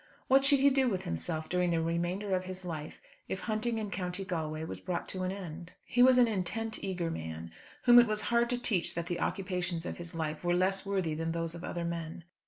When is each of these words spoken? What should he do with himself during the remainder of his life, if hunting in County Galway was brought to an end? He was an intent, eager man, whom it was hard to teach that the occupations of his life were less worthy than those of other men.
What 0.27 0.43
should 0.43 0.61
he 0.61 0.71
do 0.71 0.89
with 0.89 1.03
himself 1.03 1.47
during 1.47 1.69
the 1.69 1.79
remainder 1.79 2.33
of 2.35 2.45
his 2.45 2.65
life, 2.65 2.99
if 3.29 3.41
hunting 3.41 3.77
in 3.77 3.91
County 3.91 4.25
Galway 4.25 4.63
was 4.63 4.79
brought 4.79 5.07
to 5.09 5.21
an 5.21 5.31
end? 5.31 5.73
He 5.85 6.01
was 6.01 6.17
an 6.17 6.27
intent, 6.27 6.83
eager 6.83 7.11
man, 7.11 7.51
whom 7.83 7.99
it 7.99 8.07
was 8.07 8.21
hard 8.21 8.49
to 8.49 8.57
teach 8.57 8.95
that 8.95 9.05
the 9.05 9.19
occupations 9.19 9.85
of 9.85 9.97
his 9.97 10.15
life 10.15 10.43
were 10.43 10.55
less 10.55 10.87
worthy 10.87 11.13
than 11.13 11.33
those 11.33 11.53
of 11.53 11.63
other 11.63 11.85
men. 11.85 12.23